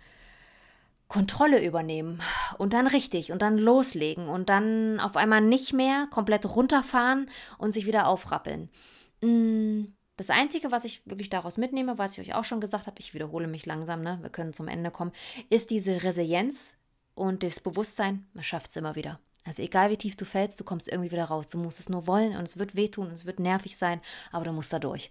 [1.08, 2.22] Kontrolle übernehmen
[2.58, 7.72] und dann richtig und dann loslegen und dann auf einmal nicht mehr komplett runterfahren und
[7.72, 8.70] sich wieder aufrappeln.
[9.22, 9.86] Mm,
[10.18, 13.14] das Einzige, was ich wirklich daraus mitnehme, was ich euch auch schon gesagt habe, ich
[13.14, 14.20] wiederhole mich langsam, ne?
[14.22, 15.14] Wir können zum Ende kommen,
[15.50, 16.76] ist diese Resilienz
[17.16, 19.20] und das Bewusstsein, man schafft es immer wieder.
[19.48, 21.48] Also egal wie tief du fällst, du kommst irgendwie wieder raus.
[21.48, 24.46] Du musst es nur wollen und es wird wehtun und es wird nervig sein, aber
[24.46, 25.10] du musst da durch.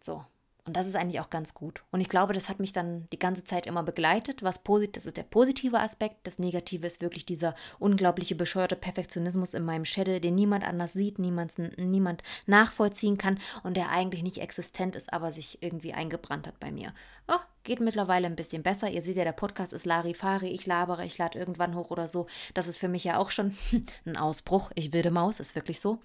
[0.00, 0.24] So,
[0.66, 1.82] und das ist eigentlich auch ganz gut.
[1.90, 4.42] Und ich glaube, das hat mich dann die ganze Zeit immer begleitet.
[4.42, 6.26] Was positiv, das ist der positive Aspekt.
[6.26, 11.18] Das Negative ist wirklich dieser unglaubliche bescheuerte Perfektionismus in meinem Schädel, den niemand anders sieht,
[11.18, 16.58] niemand, niemand nachvollziehen kann und der eigentlich nicht existent ist, aber sich irgendwie eingebrannt hat
[16.60, 16.94] bei mir.
[17.28, 18.90] Oh, geht mittlerweile ein bisschen besser.
[18.90, 20.48] Ihr seht ja, der Podcast ist Larifari.
[20.48, 22.26] Ich labere, ich lade irgendwann hoch oder so.
[22.52, 23.56] Das ist für mich ja auch schon
[24.06, 24.70] ein Ausbruch.
[24.74, 25.98] Ich wilde Maus, ist wirklich so.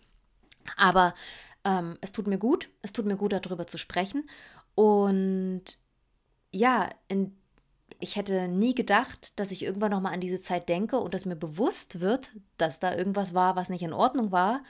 [0.78, 1.13] Aber
[1.65, 4.28] ähm, es tut mir gut, es tut mir gut, darüber zu sprechen.
[4.76, 5.63] Und
[6.52, 7.38] ja, in,
[8.00, 11.36] ich hätte nie gedacht, dass ich irgendwann nochmal an diese Zeit denke und dass mir
[11.36, 14.63] bewusst wird, dass da irgendwas war, was nicht in Ordnung war,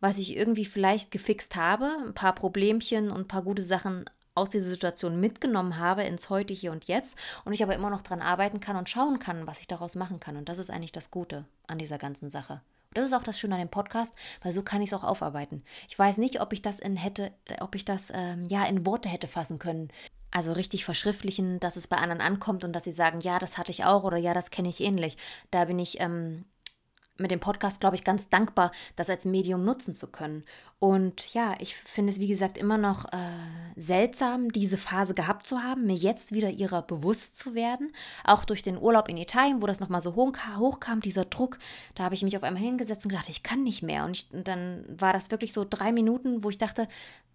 [0.00, 4.04] was ich irgendwie vielleicht gefixt habe, ein paar Problemchen und ein paar gute Sachen
[4.36, 8.02] aus dieser Situation mitgenommen habe ins heute, hier und jetzt und ich aber immer noch
[8.02, 10.36] dran arbeiten kann und schauen kann, was ich daraus machen kann.
[10.36, 12.60] Und das ist eigentlich das Gute an dieser ganzen Sache.
[12.94, 15.62] Das ist auch das Schöne an dem Podcast, weil so kann ich es auch aufarbeiten.
[15.88, 19.08] Ich weiß nicht, ob ich das in hätte, ob ich das ähm, ja in Worte
[19.08, 19.90] hätte fassen können.
[20.30, 23.70] Also richtig verschriftlichen, dass es bei anderen ankommt und dass sie sagen, ja, das hatte
[23.70, 25.16] ich auch oder ja, das kenne ich ähnlich.
[25.50, 26.44] Da bin ich ähm,
[27.18, 30.44] mit dem Podcast, glaube ich, ganz dankbar, das als Medium nutzen zu können.
[30.78, 33.18] Und ja, ich finde es, wie gesagt, immer noch äh,
[33.76, 37.92] seltsam, diese Phase gehabt zu haben, mir jetzt wieder ihrer bewusst zu werden.
[38.24, 41.58] Auch durch den Urlaub in Italien, wo das nochmal so hoch, hochkam, dieser Druck,
[41.94, 44.04] da habe ich mich auf einmal hingesetzt und gedacht, ich kann nicht mehr.
[44.04, 46.88] Und, ich, und dann war das wirklich so drei Minuten, wo ich dachte,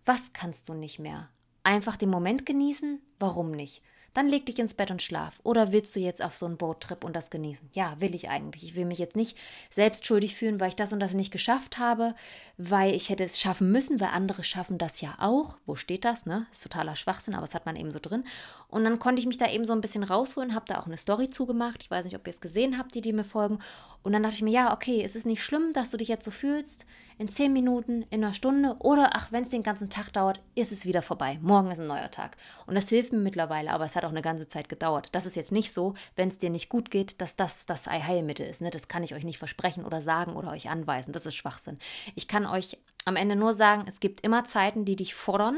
[0.05, 1.29] was kannst du nicht mehr?
[1.63, 3.01] Einfach den Moment genießen?
[3.19, 3.81] Warum nicht?
[4.13, 5.39] Dann leg dich ins Bett und schlaf.
[5.43, 7.69] Oder willst du jetzt auf so einen Boottrip und das genießen?
[7.74, 8.63] Ja, will ich eigentlich.
[8.63, 9.38] Ich will mich jetzt nicht
[9.69, 12.13] selbst schuldig fühlen, weil ich das und das nicht geschafft habe,
[12.58, 15.58] weil ich hätte es schaffen müssen, weil andere schaffen das ja auch.
[15.65, 16.45] Wo steht das, ne?
[16.52, 18.26] Ist totaler Schwachsinn, aber es hat man eben so drin.
[18.67, 20.97] Und dann konnte ich mich da eben so ein bisschen rausholen, habe da auch eine
[20.97, 21.82] Story zugemacht.
[21.82, 23.60] Ich weiß nicht, ob ihr es gesehen habt, die, die mir folgen.
[24.04, 26.26] Und dann dachte ich mir, ja, okay, es ist nicht schlimm, dass du dich jetzt
[26.26, 26.86] so fühlst
[27.21, 30.71] in zehn Minuten, in einer Stunde oder ach, wenn es den ganzen Tag dauert, ist
[30.71, 31.38] es wieder vorbei.
[31.43, 32.36] Morgen ist ein neuer Tag.
[32.65, 35.10] Und das hilft mir mittlerweile, aber es hat auch eine ganze Zeit gedauert.
[35.12, 38.47] Das ist jetzt nicht so, wenn es dir nicht gut geht, dass das das Heilmittel
[38.47, 38.63] ist.
[38.63, 38.71] Ne?
[38.71, 41.13] Das kann ich euch nicht versprechen oder sagen oder euch anweisen.
[41.13, 41.77] Das ist Schwachsinn.
[42.15, 45.57] Ich kann euch am Ende nur sagen, es gibt immer Zeiten, die dich fordern.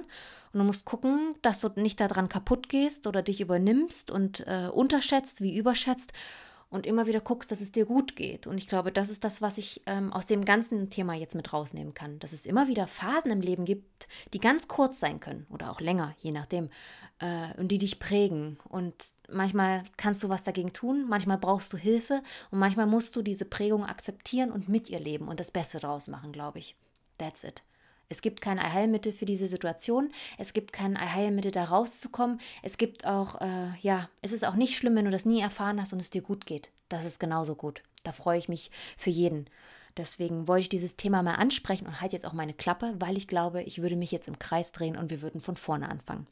[0.52, 4.68] Und du musst gucken, dass du nicht daran kaputt gehst oder dich übernimmst und äh,
[4.68, 6.12] unterschätzt wie überschätzt
[6.74, 8.48] und immer wieder guckst, dass es dir gut geht.
[8.48, 11.54] Und ich glaube, das ist das, was ich ähm, aus dem ganzen Thema jetzt mit
[11.54, 12.18] rausnehmen kann.
[12.18, 15.80] Dass es immer wieder Phasen im Leben gibt, die ganz kurz sein können oder auch
[15.80, 16.70] länger, je nachdem,
[17.20, 18.58] äh, und die dich prägen.
[18.68, 18.96] Und
[19.30, 23.46] manchmal kannst du was dagegen tun, manchmal brauchst du Hilfe und manchmal musst du diese
[23.46, 26.76] Prägung akzeptieren und mit ihr leben und das Beste draus machen, glaube ich.
[27.20, 27.62] That's it.
[28.14, 30.12] Es gibt kein Allheilmittel für diese Situation.
[30.38, 32.40] Es gibt kein Allheilmittel, da rauszukommen.
[32.62, 35.82] Es gibt auch, äh, ja, es ist auch nicht schlimm, wenn du das nie erfahren
[35.82, 36.70] hast und es dir gut geht.
[36.90, 37.82] Das ist genauso gut.
[38.04, 39.50] Da freue ich mich für jeden.
[39.98, 43.28] Deswegen wollte ich dieses Thema mal ansprechen und halte jetzt auch meine Klappe, weil ich
[43.28, 46.28] glaube, ich würde mich jetzt im Kreis drehen und wir würden von vorne anfangen.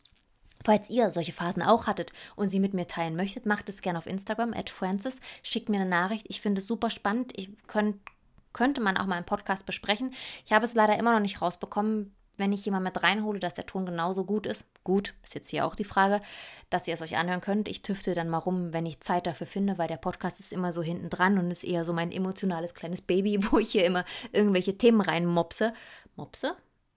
[0.63, 3.97] Falls ihr solche Phasen auch hattet und sie mit mir teilen möchtet, macht es gerne
[3.97, 5.19] auf Instagram, at Francis.
[5.41, 6.27] Schickt mir eine Nachricht.
[6.29, 7.33] Ich finde es super spannend.
[7.35, 7.97] Ich könnt
[8.53, 10.13] könnte man auch mal im Podcast besprechen.
[10.45, 13.65] Ich habe es leider immer noch nicht rausbekommen, wenn ich jemanden mit reinhole, dass der
[13.65, 14.65] Ton genauso gut ist.
[14.83, 16.21] Gut, ist jetzt hier auch die Frage,
[16.69, 17.67] dass ihr es euch anhören könnt.
[17.67, 20.71] Ich tüfte dann mal rum, wenn ich Zeit dafür finde, weil der Podcast ist immer
[20.71, 24.05] so hinten dran und ist eher so mein emotionales kleines Baby, wo ich hier immer
[24.31, 25.73] irgendwelche Themen reinmopse.
[26.15, 26.55] Mopse?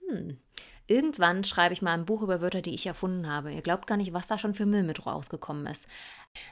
[0.09, 0.39] Hm.
[0.87, 3.53] Irgendwann schreibe ich mal ein Buch über Wörter, die ich erfunden habe.
[3.53, 5.89] Ihr glaubt gar nicht, was da schon für Müll mit rausgekommen ist.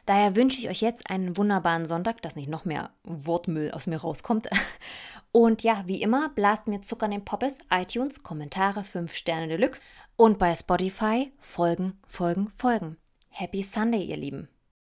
[0.07, 3.99] Daher wünsche ich euch jetzt einen wunderbaren Sonntag, dass nicht noch mehr Wortmüll aus mir
[3.99, 4.49] rauskommt.
[5.33, 9.83] Und ja, wie immer, blast mir Zucker in den Poppes, iTunes, Kommentare, 5 Sterne Deluxe
[10.17, 12.99] und bei Spotify Folgen, Folgen, Folgen.
[13.31, 14.49] Happy Sunday, ihr Lieben.